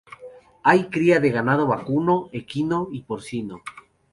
[0.63, 3.61] Hay cría de ganado vacuno, equino y porcino.